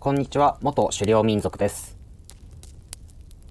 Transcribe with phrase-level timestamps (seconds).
[0.00, 1.98] こんにちは、元狩猟民族です。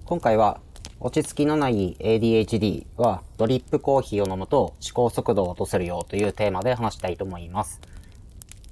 [0.04, 0.60] 今回は、
[0.98, 7.80] 落ち着きのない ADHD はドリップコーヒーを飲むと思考速度を落とせるよというテーマで話したいと思います。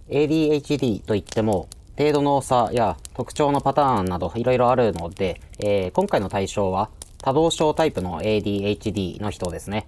[0.08, 9.86] ADHD といっても、程度の差や特徴のパターンなどいろいろあるので、えー、今回の対象は多動症タイプの ADHD の人ですね。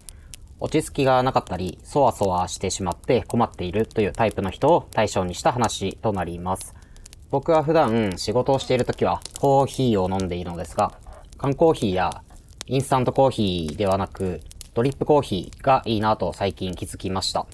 [0.60, 6.76] 落ち着きがなかったり、そわそわしてしまって困っているというタイプの人を対象にした話となります。
[7.30, 10.92] 僕は普段仕事をしている時はコーヒーを飲んでいるのですが、
[11.38, 12.22] 缶コーヒーや
[12.66, 14.40] インスタントコーヒーではなく、
[14.74, 17.46] ドリップコーヒーがいいなと最近気づきました。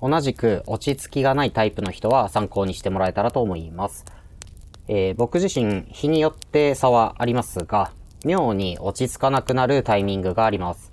[0.00, 4.06] 同じく落ち着きがないタイプの人は参考にしてもらえたらと思います。
[4.86, 7.92] えー、僕自身日によって差はありますが、
[8.24, 10.90] 妙に落ち着かなくなるタイミングがあります。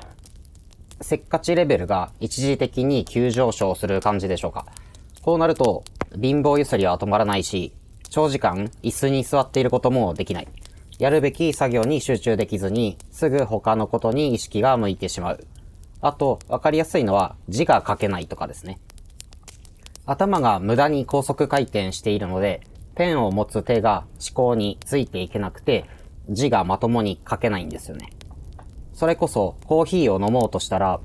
[1.00, 4.66] せっかちレベルが一時的に急上昇する感じでしょうか。
[5.22, 5.86] こうなると、
[6.22, 7.74] 貧乏ゆすりは止まらないし、
[8.16, 10.48] 長時間椅子に座っていることもできない。
[11.00, 15.46] やるべき作業に集中できずに、すぐ他のことに意識が向いてしまう。
[16.00, 18.80] あと、わかりやすいのは字が書けないとかですね。
[20.06, 22.62] 頭が無駄に高速回転しているので、
[22.96, 25.84] ペンを持つ手が思考についていけなくて、
[26.30, 28.12] 字がまともに書けないんですよね。
[28.94, 31.02] それこそ、コーヒーを飲もうとしたら、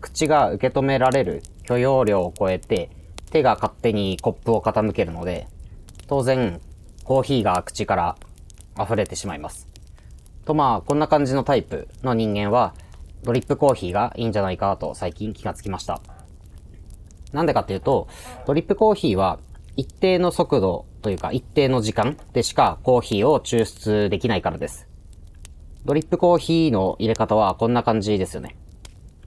[0.00, 2.88] 口が受け止められる許容量を超えて、
[3.30, 5.48] 手が勝手にコップを傾けるので、
[6.06, 6.60] 当然、
[7.04, 8.16] コーヒーが口から
[8.80, 9.68] 溢れてしまいます。
[10.44, 12.74] とまあ、こんな感じのタイプの人間は、
[13.24, 16.00] ドリップコーヒーがいいんじゃないかと最近気がつきました。
[17.32, 18.06] なんでかっていうと、
[18.46, 19.40] ドリップコーヒーは
[19.76, 24.88] 一定の速度というか一定の時間でしかコーヒーを抽出できないからです。
[25.84, 28.56] ドリップコーヒーの入れ方はこんな感じですよね。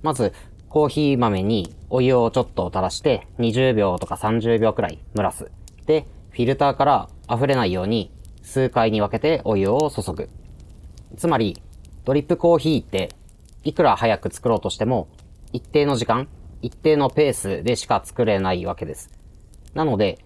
[0.01, 0.33] まず、
[0.69, 5.51] コーヒー豆にお湯をちょっと垂らして20秒とか30秒くらい蒸らす。
[5.85, 6.05] で、
[6.39, 10.29] フィルターから溢れないように数回に分けてお湯を注ぐ。
[11.17, 11.61] つまり、
[12.05, 13.09] ドリップコーヒーって
[13.65, 15.09] いくら早く作ろうとしても
[15.51, 16.29] 一定の時間、
[16.61, 19.11] 一定のペースでしか作れないわけです。
[19.73, 20.19] なので、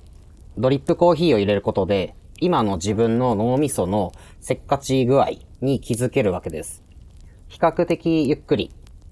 [0.56, 5.32] ドリップコーヒーを入れることで今の自分の脳みそのせっかち具合
[5.62, 6.84] に気づけるわけです。
[7.48, 8.70] 比較的ゆっくり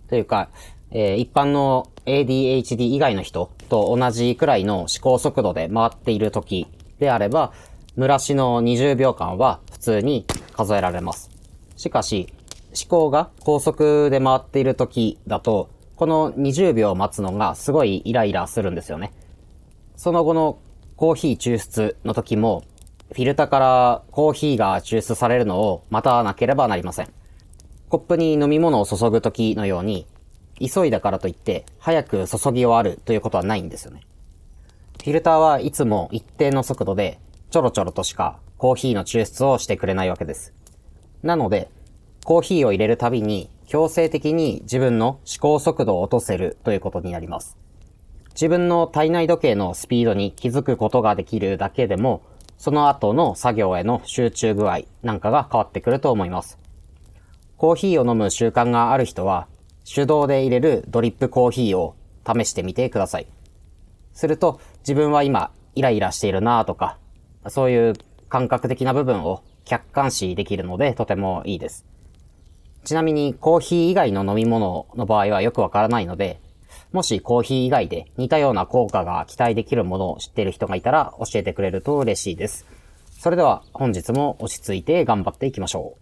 [0.08, 0.52] というか、
[0.92, 6.68] えー、一般の ADHD 以外の人と同じくらいの思考速度で回っている時
[7.02, 7.52] であれば、
[7.98, 11.32] 蒸らしの20秒間は普通に数えられます。
[11.76, 12.32] しかし、
[12.68, 19.12] 思考が高速で回っている時だと、この20秒待つのがすごいイライラするんですよね。
[19.96, 20.60] その後の
[20.96, 22.64] コーヒー抽出の時も、
[23.12, 27.10] フィルターからコーヒーが抽出されるのを待たなければなりません。
[27.90, 30.06] コップに飲み物を注ぐ時のように、
[30.60, 34.02] 急いだからといって早く注ぎ終わるということはないんですよね。
[35.02, 37.20] フィルターはいつも一定の速度で
[37.50, 40.54] ちょろちょろとしかコーヒーの抽出をしてくれないわけです。
[41.24, 41.72] なので、
[42.24, 47.58] コーヒーを入れるたびに強制的に自分の思考速度を落とせるということになります。
[48.34, 52.22] 自分の体内時計のスピードに気づくことができるだけでも、
[52.60, 56.60] その後の作業への集中具合なんかが変わってくると思います。
[57.58, 59.48] コーヒーを飲む習慣がある人は、
[59.84, 63.26] 手動で入れるドリップコーヒーを試してみてください。
[64.14, 66.98] すると、自分は今、イライラしているなとか、
[67.48, 67.94] そういう
[68.30, 71.86] 感覚的な部分を客観視できるので、とてもいいです。
[72.84, 76.40] ちなみに、コーヒー以外の飲み物の場合はよくわからないので、
[76.92, 82.66] もしコーヒー以外で似たような効果が期待できるものを知っている人がいたら教えてくれると嬉しいです。
[83.20, 86.01] それでは本日も落ち着いて頑張っていきましょう。